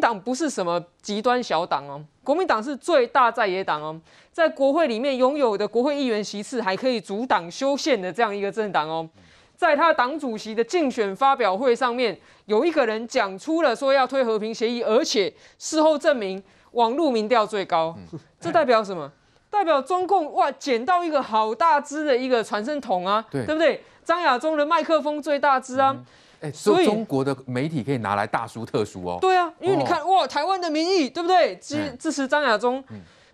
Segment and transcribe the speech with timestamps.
[0.00, 4.00] 民党不是什么极端小党哦，国民党是最大在野党哦，
[4.32, 9.06] 在国会里面拥有的国会议员席次还可以阻挡修宪的这样一个政党哦。
[9.54, 17.94] 在他党主席的竞选发表会上面，有一个人讲出了说要推和平协议，而且事后证明网络民调最高，
[18.40, 19.12] 这代表什么？
[19.50, 23.84] 代表中共哇捡到一个好大支的一个传声筒啊，对，对不对？
[24.02, 25.94] 张亚中的麦克风最大支啊，
[26.40, 29.18] 哎、嗯，所以中国的媒体可以拿来大书特书哦。
[29.20, 31.56] 对啊，因为你看哇，台湾的民意对不对？
[31.56, 32.82] 支支持张亚中，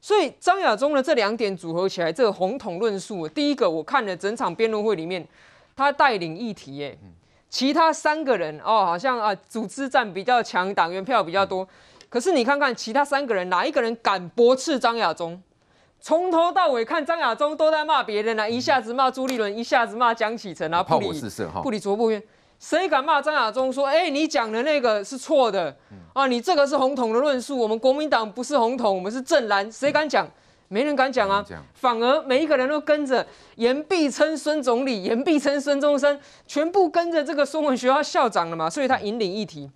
[0.01, 5.27] 所以张亚中的这两点组合起来，这个红统论述，第一个我看了整场辩论会里面。
[5.79, 6.97] 他带领议题，哎，
[7.51, 11.69] 其他三个人哦，好像啊，组织战比较强，党员票比较多。
[12.09, 15.39] 可是你看看其他三个人，哪一个人敢驳斥张亚中？
[16.01, 21.13] 从头到尾看张亚中都在骂别人啊，一下子骂朱立伦，一下子骂江启臣啊，不理
[21.63, 22.23] 不理卓不渊，
[22.59, 25.75] 谁敢骂张亚中说，哎，你讲的那个是错的
[26.13, 26.27] 啊？
[26.27, 30.29] 你这个是红统的论述，我们国民党不是红统，我们是正蓝，谁敢讲？
[30.69, 39.71] 没人敢讲啊，反而每一个人都跟着言必称孙总理，言必称孙中山，全部跟着这个孙文学校校长了嘛，所以他引领议题。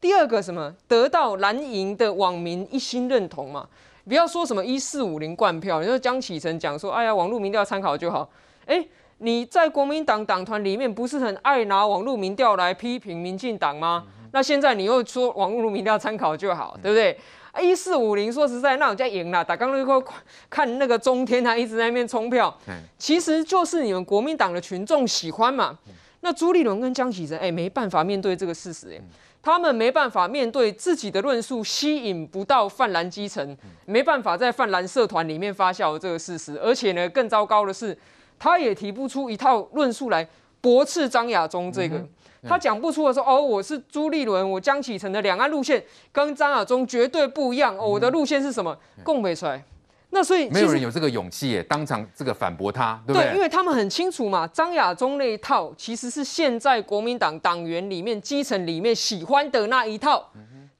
[0.00, 3.68] 第二个什么，得到蓝营的网民一心认同嘛，
[4.08, 8.28] 不要说什么一四五零灌票，你说江启臣讲说，哎呀，网络民调参考就好。
[8.66, 8.84] 哎，
[9.22, 14.04] 你在国民党党团里面不是很爱拿网络民调来批评民进党吗？
[14.32, 17.16] 那现在你又说网络民调参考就好，对不对？
[17.62, 19.44] 一四五零，说实在，那我家赢了。
[19.44, 20.04] 打刚那个
[20.50, 22.52] 看那个中天，他一直在那边冲票，
[22.98, 25.78] 其实就是你们国民党的群众喜欢嘛。
[26.20, 29.00] 那朱立伦跟江启臣，哎，没办法面对这个事实，哎，
[29.42, 37.96] 他们没办法面对自己的论述吸引不到泛蓝基层，没办法在泛蓝社团里面发酵这个事实，而且呢，更糟糕的是，
[38.42, 40.26] 他也提不出一套论述来
[40.60, 42.04] 驳斥张亚中这个。
[42.44, 45.80] 他讲不出的说哦，我是朱立伦，我江启臣的两岸路线
[46.10, 47.78] 跟张亚中绝对不一样。
[47.78, 48.76] 哦，我的路线是什么？
[49.04, 49.62] 共美出来。
[50.10, 53.30] 那所以没有人有这个勇气耶，当场这个反驳他，对不对？
[53.30, 60.28] 对，因为他们很清楚嘛，张亚中那一套其实是现在国民党党员里面基层里面喜欢的那一套。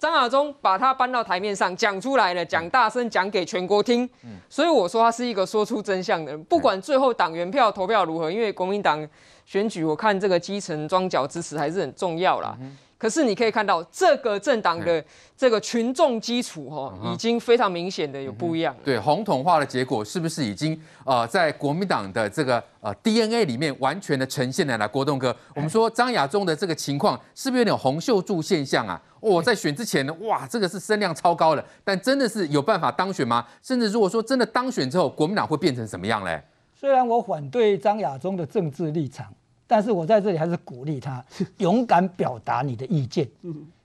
[0.03, 4.09] 张亚中把他搬到台面上讲出来了，讲大声讲给全国听。
[4.49, 9.09] 所以我说他是一个说出真相的人，不管最后党员票投票如何，因为国民党。
[9.45, 12.57] 选举我看这个基层庄脚支持还是很重要啦。
[13.03, 15.05] 可是你可以看到这个政党的
[15.37, 18.73] 这个群众基础哈，已经非常明显的有不一样。
[18.85, 24.87] 对，红统化的结果是不是已经呃在国民党的这个呃 DNA 里面完全的呈现了呢？
[24.87, 29.03] 国栋哥，我们说张亚中的这个情况是不是有点洪秀柱现象啊？
[29.19, 33.45] 哦，在选之前呢，哇，这个是声量超高了，但真的是有办法当选吗？
[33.65, 36.41] 甚至如果说真的当选之后，国民党会变成什么样嘞？
[36.73, 39.27] 虽然我反对张亚中的政治立场。
[39.67, 41.25] 但是我在这里还是鼓励他
[41.59, 43.29] 勇敢表达你的意见。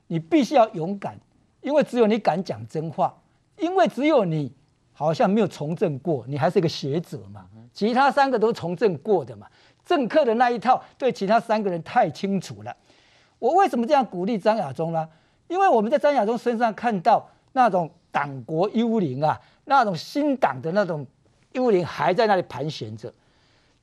[0.08, 1.18] 你必须要勇敢，
[1.62, 3.14] 因为只有你敢讲真话，
[3.58, 4.52] 因为只有你
[4.94, 7.46] 好像没有从政过，你还是一个学者嘛。
[7.74, 9.48] 其他三个都从政过的嘛，
[9.86, 12.76] 政客的那一套对其他三个人太清楚了。
[13.38, 15.08] 我为什么这样鼓励张亚中呢？
[15.48, 21.06] 因为我们在张亚中身上看到那种党国幽灵啊，那种新党的那种
[21.52, 23.14] 幽灵还在那里盘旋着。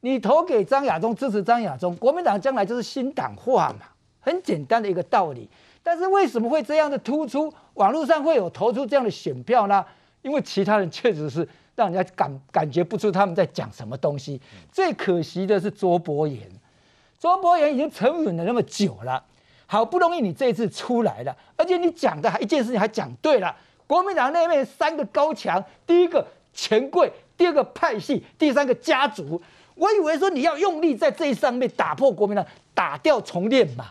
[0.05, 3.87] 你投给张亚中，支持张亚中，国民党将来就是新党化嘛，
[4.21, 5.49] 很简单的一个道理。
[5.83, 7.51] 但是为什么会这样的突出？
[7.73, 9.83] 网络上会有投出这样的选票呢？
[10.21, 14.39] 因为其他人确实是让人家感感觉不出他们在讲什么东西。
[14.71, 16.39] 最可惜的是卓伯源，
[17.19, 19.25] 卓伯源已经沉稳了那么久了，
[19.65, 23.57] 好不容易你这一次出来了，而且你讲的还一件事情还讲对了。
[23.87, 29.41] 国民党那边三个高墙：第一个钱柜，第二个派系，第三个家族。
[29.75, 33.87] 我以为说你要用力在这一上面打破国民党，打掉重练嘛，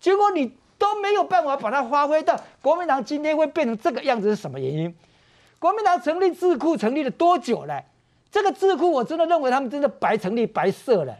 [0.00, 4.94] 结果你都没有办法把它发挥到国民党今天会变成这个样子是什么原因？
[5.58, 7.82] 国民党成立智库成立了多久了？
[8.30, 11.16] 这个智库我真的认为他们真的白成立白设了。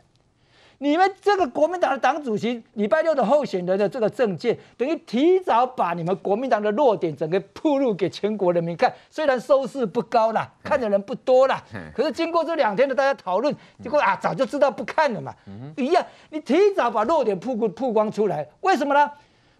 [0.79, 8.93] 你们这个国民党的党主席礼拜六的候选人的这个政见，等于提早把你们国民党的弱点整个铺露给全国人民看。
[9.11, 11.62] 虽然收视不高啦，看的人不多啦，
[11.94, 15.35] 可是经过这两天的大家讨论，结果啊早就知道不看了嘛。
[15.76, 19.11] 一样，你提早把弱点曝光曝光出来，为什么呢？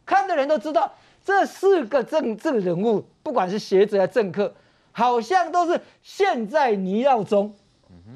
[0.05, 0.93] 看的人都知道，
[1.25, 4.53] 这四个政治人物，不管是学者还是政客，
[4.93, 7.55] 好像都是陷在泥淖中，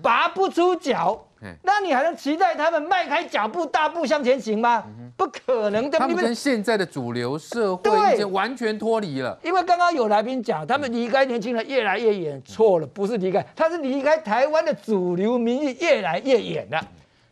[0.02, 1.27] 拔不出脚。
[1.62, 4.84] 那你还能期待他们迈开脚步大步向前行吗？
[5.16, 5.98] 不可能的。
[5.98, 9.38] 他们跟现在的主流社会已经完全脱离了。
[9.42, 16.80] 因为刚刚有来宾讲，他们离开年轻人越来越远，错了，不是离开，他是离开台湾的主流民意越来越远了。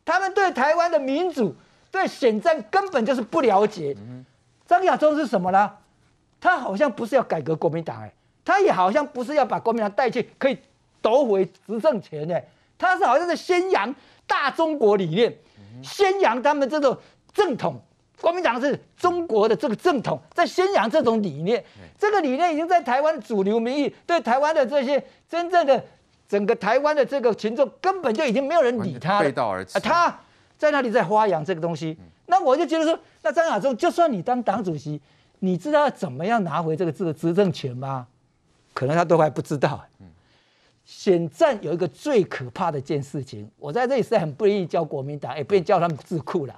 [0.04, 1.54] 他们对台湾的民主、
[1.90, 3.96] 对选战根本就是不了解。
[4.66, 5.70] 张亚中是什么呢？
[6.40, 8.12] 他好像不是要改革国民党哎，
[8.44, 10.58] 他也好像不是要把国民党带去可以
[11.00, 12.44] 夺回执政权哎，
[12.78, 13.94] 他是好像是宣扬
[14.26, 15.36] 大中国理念，
[15.82, 16.96] 宣扬他们这种
[17.32, 17.80] 正统。
[18.18, 21.62] 国民党是中国的这个正统，在宣扬这种理念，
[21.98, 25.84] 这个理念已经在台湾主流民意，对台湾的这些真正的
[26.26, 29.20] 整个台湾的这个群众，根本就已经没有人理他了。
[29.20, 29.78] 背道而驰。
[29.80, 30.18] 他
[30.56, 34.98] 在那里在发扬这个东西，那我就觉得说，那张亚中，就算你当党主席，
[35.40, 38.06] 你知道要怎么样拿回这个这个执政权吗？
[38.72, 39.84] 可能他都还不知道。
[40.86, 46.56] 选战有一个最可怕的一件事情，我在这里是很不愿意教国民党，也不愿意教他们智库了。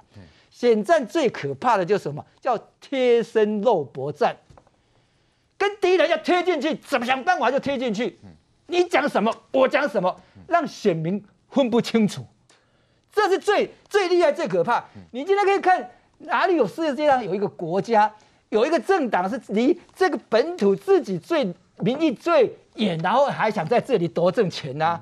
[0.51, 2.23] 选战最可怕的就是什么？
[2.39, 4.37] 叫贴身肉搏战，
[5.57, 8.19] 跟敌人要贴进去，怎么想办法就贴进去。
[8.67, 10.15] 你讲什么，我讲什么，
[10.47, 12.23] 让选民分不清楚，
[13.11, 14.85] 这是最最厉害、最可怕。
[15.11, 15.89] 你今天可以看
[16.19, 18.13] 哪里有世界上有一个国家，
[18.49, 25.01] 有一个政党是离这个本土自己最民意最远，然后还想在这里多挣钱呢、啊？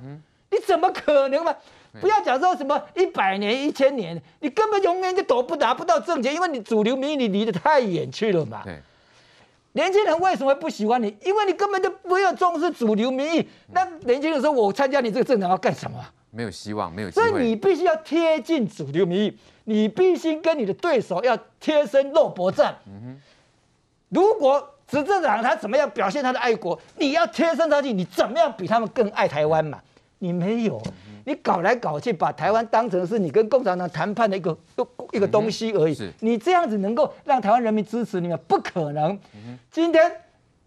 [0.49, 1.55] 你怎么可能嘛？
[1.99, 8.61] 不要讲说什么一百年、一千年，你根本永远就夺不拿不到政权，因为你主流民意你离得太远去了嘛。
[8.63, 8.79] 对。
[9.73, 11.15] 年轻人为什么不喜欢你？
[11.23, 13.47] 因为你根本就不要重视主流民意。
[13.73, 17.29] 那年轻人说：“我参加你这个政党要干什么？”没有希望，没有希望。
[17.29, 22.75] 所以你必须要贴近主流民意，你必须跟你的对手要贴身肉搏战。
[22.87, 23.21] 嗯哼。
[24.09, 29.79] 如果执政党他怎么样表现他的爱国，你要贴身上去，你怎么样比他们更爱台湾嘛？
[30.19, 30.81] 你没有。
[31.25, 34.57] 你搞来搞去，把台湾当成是你跟共产党谈判的一个
[35.11, 35.93] 一个东西而已。
[35.99, 38.39] 嗯、你这样子能够让台湾人民支持你吗？
[38.47, 39.11] 不可能。
[39.33, 40.09] 嗯、今天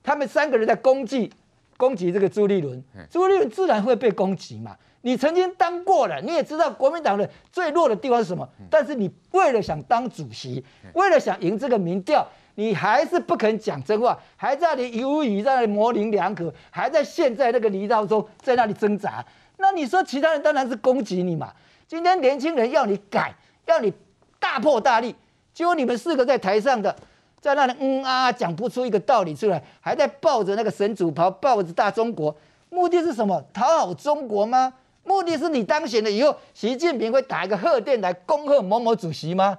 [0.02, 1.32] 他们三个人在攻击
[1.78, 4.76] 攻击这个朱立伦，嗯、朱立伦自然会被攻击嘛。
[5.00, 8.46] 你曾经当过了，你也知道国民党的最弱的地方是什么。
[8.60, 12.22] 嗯、但是你为了想当主席，嗯、为了想赢这个民调，
[12.60, 19.24] 你还是不肯讲真话，还在那里犹豫，在那里模棱两可，还在陷在那个泥沼中，在那里挣扎。
[19.56, 21.50] 那你说其他人当然是攻击你嘛。
[21.88, 23.34] 今天年轻人要你改，
[23.64, 23.90] 要你
[24.38, 25.16] 大破大立，
[25.54, 26.94] 结果你们四个在台上的，
[27.40, 32.36] 在那里嗯啊讲不出一个道理出来，还在抱着那个神主袍，抱着大中国，
[32.68, 33.42] 目的是什么？
[33.54, 34.74] 讨好中国吗？
[35.04, 39.56] 目的是你当选了以后，习近平会打一个贺电来恭贺某某主席吗？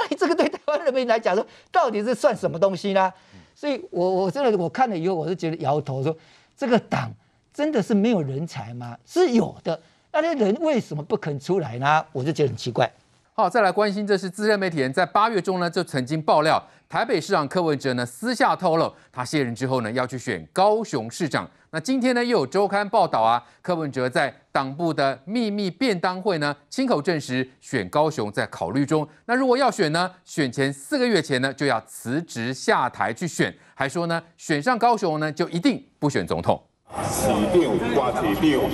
[0.00, 3.12] 那你这个对台湾人民来讲说，到底是算什么东西呢？
[3.54, 6.16] 所以我我真的我看了以后，我是觉得摇头说，
[6.56, 7.12] 这个党。
[7.50, 8.96] 真的是没有人才吗？
[9.04, 9.80] 是有的，
[10.12, 12.04] 那些人为什么不肯出来呢？
[12.12, 12.88] 我就觉得很奇怪。
[13.34, 21.50] 好，再来关心，这是资深媒体人在八月中呢就曾经爆料，台北市长柯文哲呢私下透露，他卸任之后呢要去选高雄市长。
[21.70, 29.06] 那今天呢又有周刊报道啊，柯文哲在党部的秘密便当会呢亲口证实选高雄在考虑中。
[29.26, 36.62] 那如果要选呢，选前四个月前呢就要辞职下台去选，还说呢选上高雄呢就一定不选总统。
[36.96, 38.64] 市长、挂市长、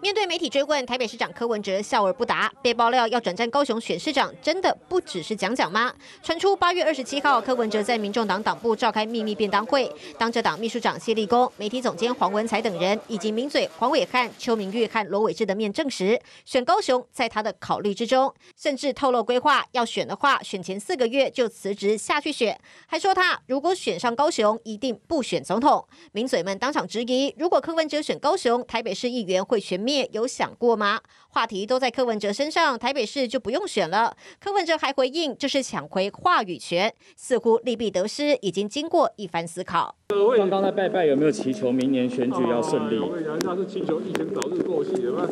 [0.00, 2.52] 面对媒体追问，台北市长柯文哲笑而不答。
[2.62, 5.92] 被爆料要转战高雄选市长，真的不只是讲讲吗？
[6.22, 23.15] 传出八月二十七号，柯文哲在民众党党部召开秘密便当会，当着党秘书长谢立功、媒体总监黄文才等人，以及名嘴黄伟汉、邱明玉和罗伟智的面证实，选高雄在他的考虑之中，甚至透露规划要选的话，选前四个月就辞职下去选，还说。
[23.16, 25.82] 他如果选上高雄，一定不选总统。
[26.12, 31.00] 名嘴们当场质疑：如果柯文哲选高雄，台北市议员会全灭，有想过吗？
[31.30, 34.14] 话题都在柯文哲身上，台北市就不用选了。
[34.38, 39.96] 柯文哲还回应：这是抢回话语权，似乎利弊得失已经经过一番思考。
[40.08, 43.00] 刚刚在拜拜，有没有祈求明年选举要顺利？
[43.40, 45.26] 那是祈求疫情早日过去，有没有？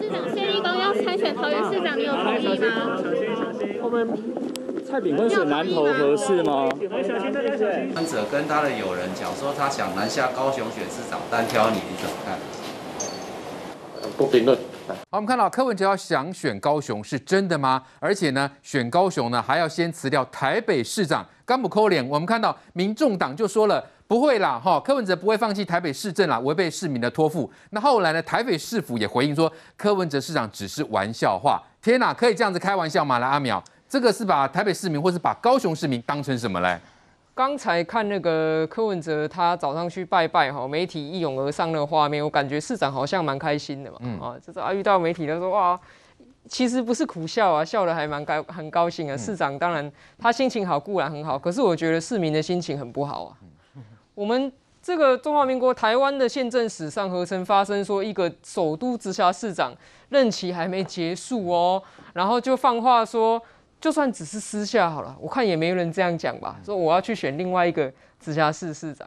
[0.00, 2.96] 市长谢立功要参选桃园市长，你有同意吗？
[3.02, 4.63] 小心小心我们。
[4.94, 6.68] 蔡炳坤选南投合适吗？
[6.70, 12.38] 柯文哲跟他的友人讲说，他想南下高雄选市长，单挑你，你怎么看？
[14.16, 14.56] 不评论。
[14.86, 17.82] 好，我们看到柯文哲要想选高雄是真的吗？
[17.98, 22.08] 而且呢，选高雄呢还要先辞掉台北市长，甘不扣脸。
[22.08, 27.50] 我们看到民众党就说了，不会啦，哈，柯文哲不会放弃台北市政啦，违背市民的托付。
[27.70, 31.60] 那后来呢，台北市府也回应说，柯文哲市长只是玩笑话。
[31.82, 33.18] 天哪，可以这样子开玩笑吗？
[33.18, 33.62] 来，阿苗。
[33.88, 36.78] 这个是把台北市民，或是把高雄市民当成什么嘞？
[37.36, 43.98] 刚才看那个柯文哲，他早上去拜拜哈，媒体一拥而上的画面，我感觉市长好像蛮开心的嘛。
[44.02, 45.78] 嗯啊，就是啊，遇到媒体他说哇，
[46.46, 49.16] 其实不是苦笑啊，笑得还蛮高，很高兴啊。
[49.16, 53.36] 市长当然他心情好固然很好，可是我觉得市民的心情很不好啊。
[54.14, 59.74] 我们这个中华民国台湾的宪政史上，何曾发生说一个首都直辖市长
[60.08, 63.42] 任期还没结束哦，然后就放话说。
[63.84, 69.06] 就算只是私下好了，我看也没人这样讲吧，说我要去选另外一个直辖市市长。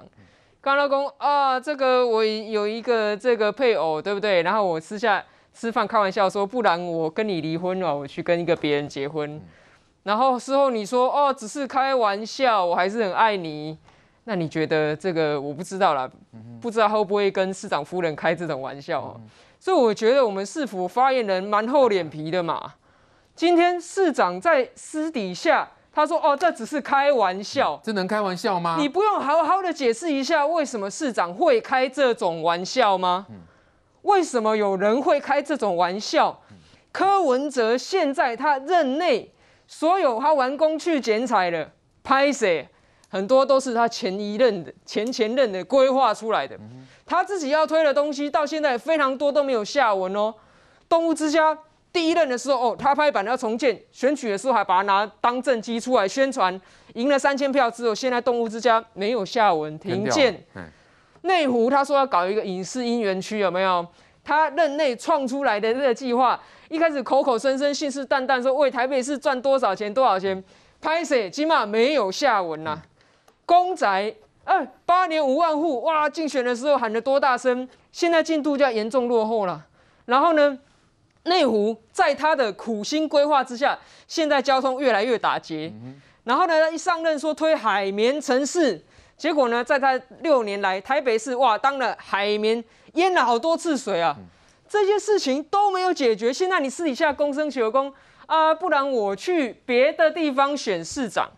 [0.62, 4.44] 刚老公啊，这个我有一个这个配偶，对不对？
[4.44, 9.42] 然后我私下吃饭开玩笑说，不然我跟你离婚了，我去跟一个别人结婚。
[10.04, 13.76] 然后事后你说哦，只是开玩笑，我还是很爱你。
[14.26, 16.08] 那你觉得这个我不知道啦，
[16.62, 19.20] 不知道会不会跟市长夫人开这种玩笑？
[19.60, 22.74] 所以我觉得我们市府发言人蛮厚脸皮的嘛。
[23.38, 25.70] 今天市长在私底下。
[25.94, 28.76] 他说：“哦，这只是开玩笑，这能开玩笑吗？
[28.78, 33.26] 你不用好好的解释一下，为什么市长会开这种玩笑吗？
[34.04, 36.40] 为什么有人会开这种玩笑？
[36.92, 39.34] 柯文哲现在他任内
[39.68, 41.72] 所有他完工去剪彩的
[42.04, 42.46] 拍摄，
[43.10, 46.56] 很多都是他前一任的前前任的规划出来的，
[47.08, 50.36] 他自己要推的东西到现在非常多都没有下文哦，
[50.88, 51.58] 动物之家。”
[51.94, 56.60] 第一任的时候，哦，他拍板要重建，选举的时候还把它拿当政绩出来宣传，
[56.94, 60.46] 赢了三千票之后，现在动物之家没有下文，停建。
[61.22, 63.86] 内湖他说要搞一个影视音园区，有没有？
[64.24, 66.40] 他任内创出来的这个计划，
[66.70, 70.44] 一开始口口声声、信誓旦旦说为台北市赚多少钱多少钱，
[70.80, 72.84] 拍谢起码没有下文呐、啊。
[73.46, 74.14] 公宅，
[74.44, 79.66] 哎，八年五万户，哇，竞选的时候喊得多大声，现在进度就要严重落后了。
[80.06, 80.60] 然后呢？
[81.28, 85.72] 内湖在他的苦心规划之下，现在交通越来越打结。
[86.24, 88.84] 然后呢，一上任说推海绵城市，
[89.16, 94.18] 结果呢，在他六年来，台北市哇当了海绵淹了好多次水啊，
[94.68, 96.34] 这些事情都没有解决。
[96.34, 97.94] 现在你私底下公声求公
[98.26, 101.30] 啊，不然我去别的地方选市长。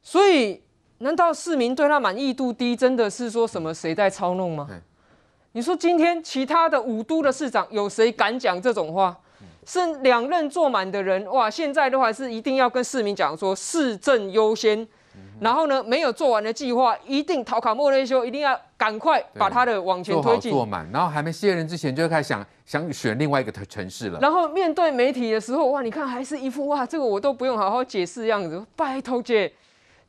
[0.00, 0.62] 所以，
[0.98, 4.68] 难道市民对他满意度低，真的是说什么谁在操弄吗？
[5.52, 9.16] 你说今天其他的五都的市长有谁敢讲这种话？
[9.64, 11.48] 是两任坐满的人哇！
[11.48, 14.86] 现在的话是一定要跟市民讲说市政优先，
[15.40, 20.50] 然后呢，没有做完的计划一定陶卡莫内修，一定要赶快把它的往前推进。
[20.50, 24.18] 坐满，然后还没卸任之前就开始想想选另外一个城市了。
[24.20, 29.52] 然后面对媒体的时候哇，你看还是一副哇，这个我都不用好好解释样子，拜托姐。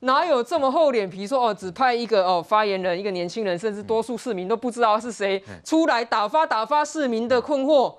[0.03, 7.95] 哪有这么厚脸皮说哦，只派一个哦发言人，一个年轻人，甚至多数市民都不知道是谁出来打发打发市民的困惑。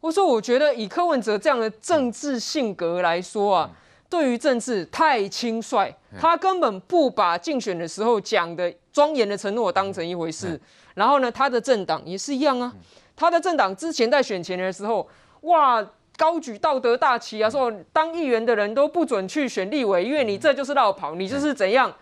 [0.00, 3.70] 我说，我觉得以柯文哲这样的政治性格来说啊，
[4.10, 10.60] 对于政治太轻率，他根本不把竞选的时候讲的庄严的承诺当成一回事。
[10.94, 12.72] 然后呢，他的政党也是一样啊，
[13.14, 15.08] 他的政党之前在选前的时候，
[15.42, 15.86] 哇。
[16.16, 21.92] 高举道德大旗啊，说当议员的人都不准去选立委，因为你这就是绕跑，你就是怎样？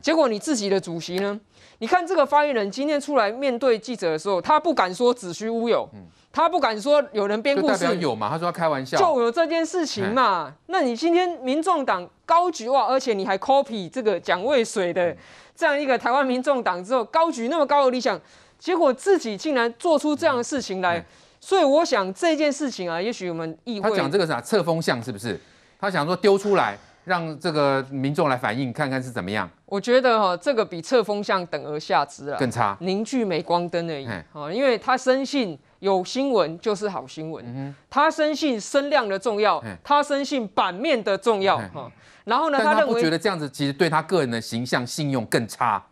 [0.00, 1.38] 结果你自己的主席呢？
[1.78, 5.88] 你看这个发言人今天出来面对记者的时候，他不敢说子虚乌有，
[6.32, 8.28] 他不敢说有人编故事，有嘛？
[8.28, 10.54] 他说他开玩笑，就有这件事情嘛。
[10.66, 15.14] 那你今天民众党高举哇，而且你还 copy 这个蒋渭水的
[15.56, 18.18] 这样一个台湾民众党之后，高举那么高的理想，
[18.58, 21.04] 结果自己竟然做出这样的事情来。
[21.42, 25.38] 所以我想这件事情啊，也许我们议会他讲这个啥测风向是不是？
[25.78, 29.50] 他想说丢出来让这个民众来反映看看是怎么样？
[29.66, 34.06] 我觉得哈，这个比测风向等而下之啊，更差，凝聚镁光灯而已。
[34.06, 41.58] 啊，因为他深信有新闻就是好新闻，他深信声量的重要，他深信版面的重要。
[41.74, 41.90] 哈，
[42.22, 45.84] 然后呢，他认为不觉得这样子其实对他个人的形象信用更差。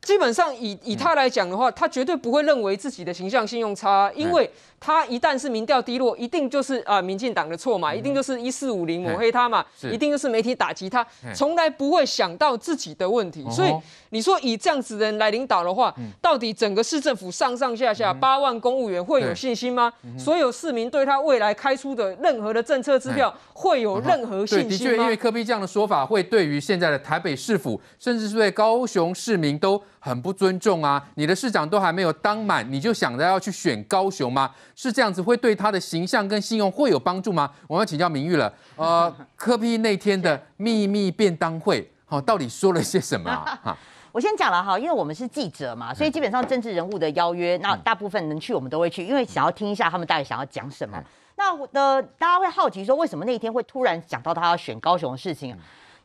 [0.00, 4.48] 基本上以以他来讲的话，他绝对不会认为自己的形象信用差，因为
[4.80, 13.44] 他一旦是民调低落，一定就是啊民进党的错嘛，一定就是一四五零抹黑他嘛，一定就是媒体打击他，从来不会想到自己的问题。
[13.50, 13.72] 所以
[14.10, 19.92] 你说以这样子的人来领导的话，到底整个市政府上上下下八万公务员会有信心吗？
[20.18, 24.70] 所有市民对他未来开出的任何的政策支票会有任何信心吗？
[24.70, 29.82] 的确，因为柯比这样的说法，会对于现在的台北市府，甚至是对高雄市民都。
[30.00, 31.04] 很不尊重啊！
[31.14, 34.50] 你的市长都还没有当满，你就想着要去选高雄吗？
[34.74, 37.50] 是这样子，会对他的形象跟信用会有帮助吗？
[37.66, 38.52] 我们要请教明玉了。
[38.76, 43.30] 呃， 柯 P 那天的秘密便当会，好，到底说了些什么
[43.62, 43.76] 啊？
[44.10, 50.98] 我先讲了哈，因为我们是记者嘛，所以基本上政治人物的邀约，那大部分能去我们都会去，因为想要听一下他们到底想要讲什么。
[51.36, 55.56] 那我的大家会好奇说，为什么那一天会突然讲到他要选高雄的事情？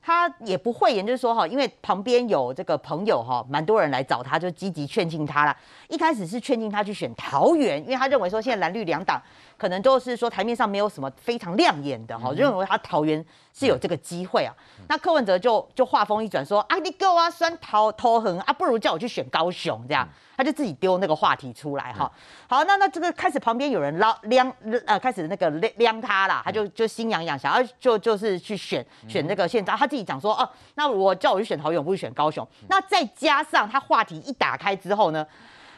[0.05, 5.55] 他也不讳言，就是说哈，因为旁边有这个朋友哈，蛮多人来找他，就积极劝进他了。
[5.87, 9.21] 一开始是劝进他去选桃园，因为他认为说现在蓝绿两党
[9.57, 14.53] 可能都是说台面上没有什么非常亮眼的哈，认为他桃园是有这个机会啊。
[14.89, 20.05] 那柯文哲就就话锋一转说啊，你够啊，酸桃头痕啊，不如叫我去选高雄这样。
[20.35, 22.11] 他就自己丢那个话题出来哈，
[22.47, 24.45] 好，那那这个开始旁边有人捞撩
[24.85, 35.25] 呃，开始那个撩撩他啦，他就就心痒痒，想要就就是去选选那个县长，他自己讲说哦，那我叫我去选桃园，不是选高雄，那再加上他话题一打开之后呢，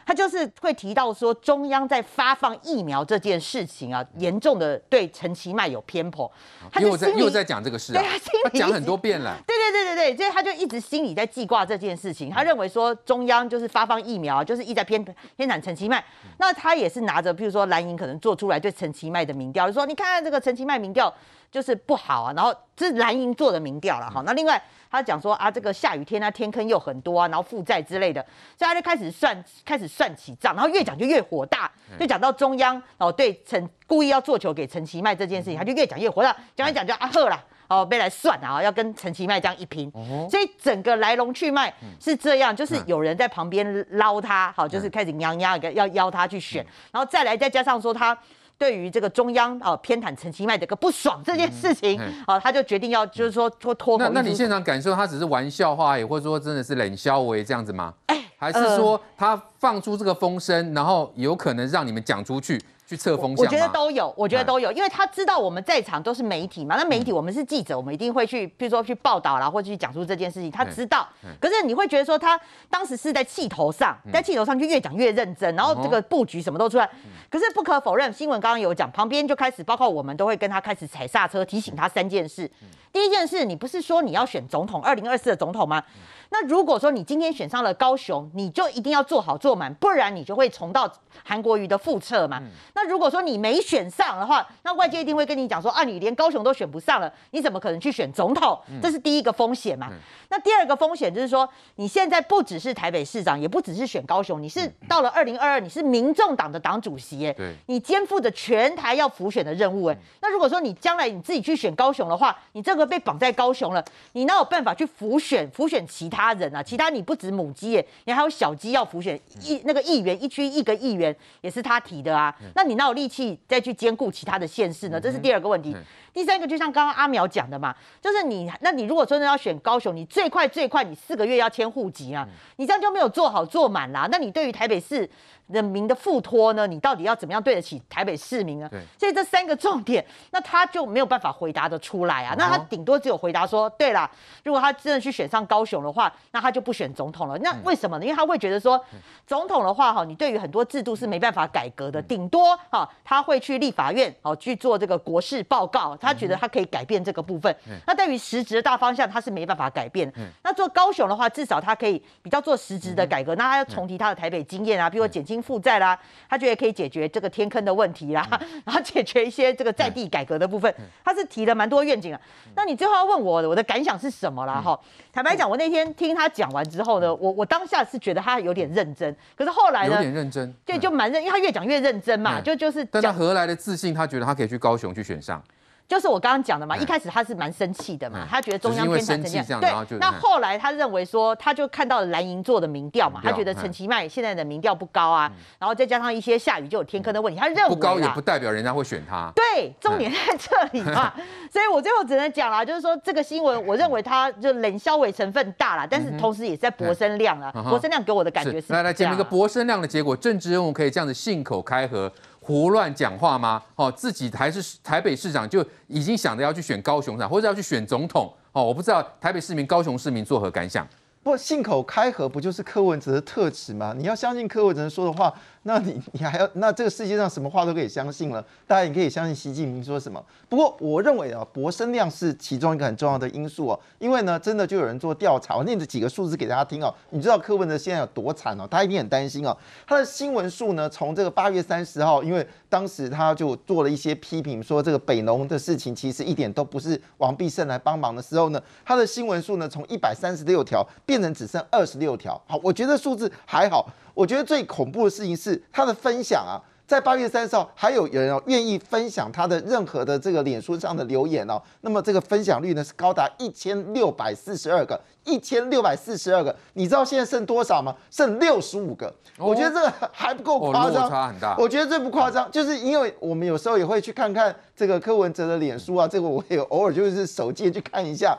[0.05, 6.31] 他就是会提到说，中央在发放疫苗这件事情啊，严重的对陈其迈有偏颇。
[6.71, 8.03] 他又在又在讲这个事啊，
[8.43, 9.35] 他讲很多遍了。
[9.47, 12.29] 对对对对对，所以他就一直心里在记挂这件事情。
[12.29, 15.03] 他认为说中央就是发放疫苗，就是意在偏
[15.35, 16.03] 偏袒陈其迈。
[16.37, 21.11] 那他也是拿着，譬如说蓝营可能做出来对陈其迈的民调，就说你看看这个陈其迈民调
[21.55, 22.33] 就是不好啊。
[22.35, 24.21] 然后这是蓝营做的民调了哈。
[24.25, 24.61] 那另外。
[24.91, 28.25] 他讲说啊，这个下雨天啊，天坑又很多啊，然后负债之类的，
[28.57, 31.69] 所以他就开始算，开始算起账，然后越讲就越火大，
[31.99, 39.91] 就讲到中央哦，对陈故意要做球给陈其迈这件事情，他就越讲越火大，讲一讲就啊呵啦，哦，被来算啊，要跟陈其迈这样一拼，
[40.29, 48.17] 所以整个来龙去脉是这样，就是有人在旁边捞他，好，就是开始娘娘要邀他去选，然后再来再加上说他。
[48.57, 54.03] 对于这个中央啊偏袒陈其迈的个不爽这件事情啊，他就决定要就是说脱脱口。
[54.03, 57.93] 那那你现场感受他只是玩笑话，也或者说真的是冷笑话这样子吗？
[58.07, 62.61] 哎，还是说他放出这个风声，然后有可能让你们讲出去？
[62.87, 70.51] 去测风向，我觉得都有，我觉得都有，因为他知道我们在场都是媒体嘛，那媒体我们是记者，我们一定会去，比如说去报道啦，或者去讲述这件事情。
[70.51, 71.07] 他知道，
[71.39, 72.39] 可是你会觉得说他
[72.69, 76.89] 当时是在气头上，在气头上就越讲越认真，然后这个布局什么都出来。
[77.29, 82.49] 可是不可否认，新闻刚刚有讲，旁边就开始，包括我们都会跟他开始踩刹车，提醒他三件事。
[82.93, 85.83] 第一件事，你不是说你要选总统，二零二四的总统吗？
[86.29, 90.89] 那如果说你今天选上了高雄，你就一定要做好做满，不然你就会重蹈
[91.23, 92.41] 韩国瑜的覆辙嘛。
[92.75, 98.59] 嗯、那如果说你没选上的话，那外界一定会跟你讲说啊，你连高雄都选不上了，你怎么可能去选总统？
[98.81, 99.87] 这是第一个风险嘛。
[99.89, 99.97] 嗯、
[100.29, 107.35] 那第二个风险就是说，你现在不只是台北市长，也不只是选高雄，你是到了二零二二，你是民众党的党主席，哎，
[107.67, 109.97] 你肩负着全台要浮选的任务，哎。
[110.21, 116.35] 那如果说你将来你自己去选高雄的话，你这个被绑在高雄了，你哪有办法去浮选浮选其他？
[116.35, 124.99] 人啊，其他你不止母鸡耶，你还有小鸡要浮选一那个议员，一区一个议员也是他提的啊，那你哪有力气再去兼顾其他的县市呢？
[124.99, 125.75] 这是第二个问题。
[126.13, 134.07] 第三个就像刚刚阿苗讲的嘛，就是你，那你如果真的要选高雄，你最快最快你四个月要迁户籍啊，你这样就没有做好做满啦。
[134.09, 135.09] 那你对于台北市
[135.47, 136.65] 人民的付托呢？
[136.65, 138.69] 你到底要怎么样对得起台北市民呢？
[138.99, 142.35] 所以这三个重点，那他就没有办法回答得出来啊。
[142.37, 144.09] 那他顶多只有回答说，对啦，
[144.43, 147.37] 如果他真的去选上高雄的话，那他就不选总统了。
[147.39, 148.05] 那为什么呢？
[148.05, 148.83] 因为他会觉得说，
[149.27, 155.95] 总统的话哈，你对于很多制度是没办法改革的，顶多哈他会去立法院哦去做这个国事报告。
[155.99, 160.11] 他觉得他可以改变这个部分，嗯、那对于实质的大方向他是没办法改变。
[160.15, 163.35] 嗯、那做高雄的话，至少他可以比较做实质的改革。
[163.35, 165.97] 嗯、那他要重提他的台北经验啊，比如说减轻负债啦，
[166.29, 170.73] 他觉得可以解决这个天坑的问题啦，嗯、 然后解决一些这个在地改革的部分。
[170.77, 172.19] 嗯、他是提了蛮多愿景啊。
[172.45, 174.61] 嗯、那你最后要问我的，我的感想是什么啦？
[174.61, 182.83] 哈、嗯，坦白讲，我那天听他讲完之后呢，我我当下是觉得他有点认真，可是后来呢，有点认真，对，就蛮认，因为他越讲越认真嘛，嗯、就就是。
[182.85, 183.93] 但他何来的自信？
[183.93, 185.41] 他觉得他可以去高雄去选上？
[185.87, 189.99] 就是我刚刚讲的嘛，一开始他是蛮生气的嘛，他觉得中央偏袒成这样，对。
[189.99, 199.31] 那后来他认为说，他就看到了蓝营做的民调嘛，他觉得陈其迈现在的民调不高啊，然后再加上一些下雨就有天坑的问题，他认为不高也不代表人家会选他。
[199.35, 201.13] 对，重点在这里嘛，
[201.53, 208.73] 所以我最后只能讲啦，就是说这个新闻，我认为他就冷消委成分大了，但是同时也是在博声量啊，博声量给我的感觉是。
[208.73, 212.11] 来来讲一个博声量的结果，政治人物可以这样子信口开河。
[212.45, 213.59] 胡乱讲话吗？
[213.75, 220.87] 哦，自己还是台北市长就已经想着要去选高雄长，或者要去选总统哦，我不知道台北市民、高雄市民作何感想？
[221.25, 223.95] 不，信口开河不就是柯文哲的特质吗？
[223.97, 225.33] 你要相信柯文哲说的话。
[225.67, 230.23] 那你你还要那这个世界上什么话都可以相信了，大家也可以相信习近平说什么。
[230.47, 233.79] 不过我认为啊，博声量是其中一个很重要的因素哦。
[233.97, 236.93] 因为呢，真的就有人做调查，我念这几个数字给大家听哦。
[237.09, 238.67] 你知道柯文哲现在有多惨哦？
[238.69, 239.57] 他一定很担心哦。
[239.87, 252.33] 他的新闻数呢，从这个八月三十号，因为当时他就做了一些批评，说这个北农的事情其实一点都不是王必胜来帮忙的时候呢，他的新闻数呢从一百三十六条变成只剩二十六条。
[252.45, 253.87] 好，我觉得数字还好。
[254.13, 267.95] 我觉得最恐怖的事情是他的分享啊，在八月三十号，还有人哦愿意分享他的任何的这个脸书上的留言哦，那么这个分享率呢是高达一千六百四十二个，一千六百四十二个，你知道现在剩多少吗？
[268.11, 271.55] 剩六十五个，哦、我觉得这个还不够夸张，哦、差很大。
[271.57, 278.37] 我觉得这不夸张，就是因为我们有时候也会去看看这个柯文哲的脸书啊，这个我也偶尔就是手机去看一下。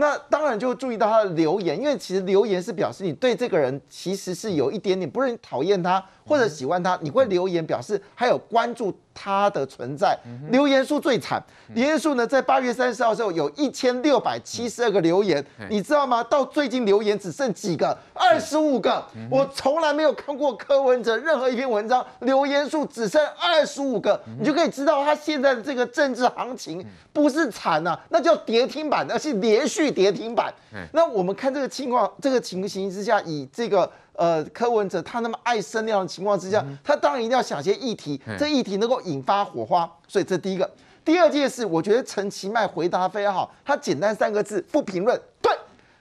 [0.00, 10.18] 那当然就注意到他的留言，因为其实留言是表示你对这个人其实是有一点点，不是你讨厌他或者喜欢他，你会留言表示还有关注他的存在。
[10.50, 11.42] 留言数最惨，
[11.74, 16.24] 留言数呢在八月三十号的时候有一千六百七十二个留言，你知道吗？
[16.24, 19.04] 到最近留言只剩几个，二十五个。
[19.30, 26.82] 我从来没有看过柯文哲任何一篇文章留言数只剩二十五个，你就可以知道他现在的这个政治行情
[27.12, 29.89] 不是惨啊，那叫跌停板，而是连续。
[29.90, 30.52] 去跌停板，
[30.92, 40.70] 那我们看这个情况，这个情形之下，以这个呃柯文哲他那么爱声量的情况之下，他当然一定要想些议题，这议题能够引发火花，所以这第一个。
[41.04, 45.18] 第二件事，我觉得陈其迈回答非常好，他简单三个字：不评论。
[45.40, 45.52] 对，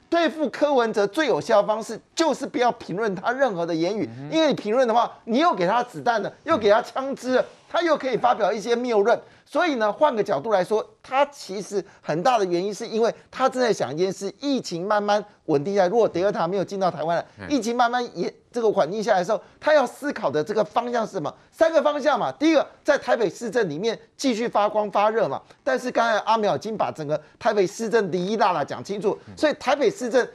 [0.09, 9.19] 对付柯文哲最有效的方式就是不要评论他任何的言语，因为你评论的话，你又给他子弹了，又给他枪支了，他又可以发表一些谬论。
[9.51, 15.87] 所以呢，换个角度来说，他其实很大的原因是因为他正在想一件事：疫情慢慢稳定下来。
[15.87, 21.33] 如果德尔塔没有进到台湾了，疫情慢慢也这个稳定下来的时候，他要思考的这个方向是什么？
[21.51, 22.31] 三个方向嘛。
[22.33, 25.41] 第一个，在台北市政里面继续发光发热嘛。
[25.63, 30.27] 但是刚才阿苗已经把整个台北市政第一大了讲清楚，所以台北市政。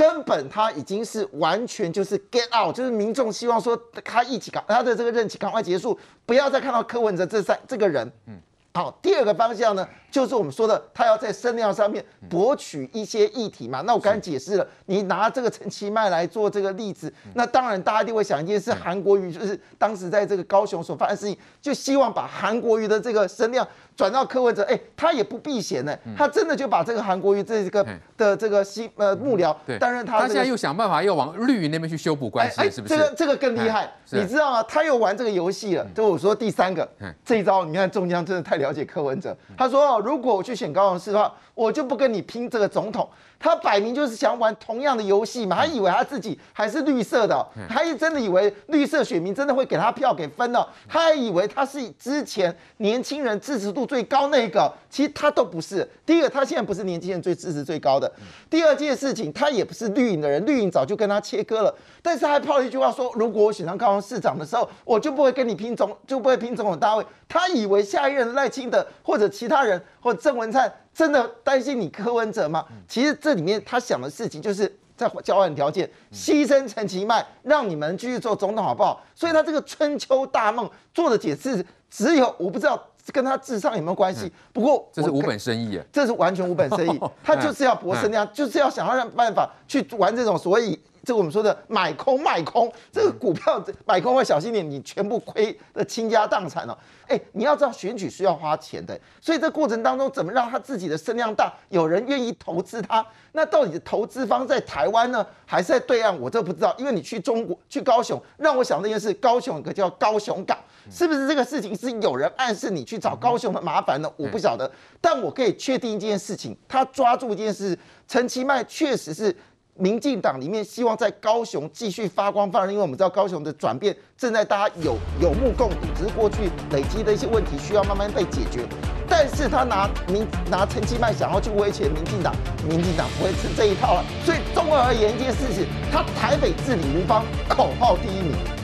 [0.00, 8.10] 根本他已经是完全就是 get out，就是民众希望说他一起赶他的这个任期赶快结束，不要再看到柯文哲这三这个人。
[8.26, 8.40] 嗯，
[8.72, 13.82] 好，第二个方向呢，就是我们说的，他要在声量上面博取一些议题嘛。
[13.82, 23.68] 那我刚才解释了，你拿这个陈其迈来做这个例子，那当然大家一定会想一件事，韩国瑜就是当时在这个高雄所发生的事情，就希望把韩国瑜的这个声量。
[24.00, 27.86] 转到柯文哲，哎、欸，他也不避嫌呢，他真的就把这个韩国瑜这个
[28.16, 30.28] 的这个西呃幕僚担任他、这个。
[30.28, 32.94] 他现在又想办法要往绿营那边去修补关系，是不是？
[32.94, 34.62] 这个这个更厉害，你知道吗？
[34.62, 35.86] 他又玩这个游戏了。
[35.94, 36.88] 就我说第三个，
[37.22, 39.36] 这一招，你看中将真的太了解柯文哲。
[39.54, 41.30] 他说，如果我去选高雄市的话，
[41.60, 43.06] 我就不跟你拼这个总统。
[43.38, 55.86] 他摆明就是想玩同样的游戏嘛，他以为他自己还是绿色的、他也真的以为绿色选民真的会给他票给分了、喔，他还以为他是之前年轻人支持度最高那个，其实他都不是。
[56.06, 58.06] 第一个，他现在不是年轻人最支持最高的；
[58.48, 61.74] 第二件事情，他也不是绿营的人，绿营早就跟他切割了。
[62.02, 70.70] 但是他还抛了一句话说：“如果我选上高雄市长的时候，我就不会跟你拼总，就不会拼总统大位。”他以为下一任赖清德或者其他人或者郑文灿。
[70.94, 72.64] 真的担心你柯文哲吗？
[72.88, 79.02] 其实这里面他想的事情就是在交换条件，牺牲陈其迈，让你们继续做总统好不好？
[79.14, 84.30] 所以他这个春秋大梦做的解释只有我不知道跟他智商有没有关系。
[84.52, 90.78] 不过这是无本生意啊，这是完全无本生意， 他就是要博声量，就是要想要让办法去玩这种所谓。
[91.04, 96.78] 这个我们说的买空卖空，这个股票买空要小心点，你全部亏的倾家荡产了。
[97.08, 103.04] 哎，你要知道选举是要花钱的，所以这过程当中怎么让他自己的声量大，有人愿意投资他？
[103.32, 106.16] 那到底投资方在台湾呢，还是在对岸？
[106.18, 110.56] 我这不知道，因为你去中国去高雄，让我想那件事，高雄有个叫高雄港，
[110.90, 114.12] 是不是这个事情是有人暗示你去找高雄的麻烦呢？
[114.16, 119.34] 我不晓得，但我可以确定一件事情，他抓住一件事，陈其迈确实是。
[119.74, 128.64] 民进党里面希望在高雄继续发光发热，因为我们知道高雄的转变正在大家有有目共睹，只是过去累积的一些问题需要慢慢被解决。
[129.08, 132.34] 但是他拿民拿陈其迈想要去威胁民进党，
[132.68, 134.04] 民进党不会吃这一套了。
[134.24, 138.59] 所以综合而言，一件事情，他台北治理无方，口号第一名。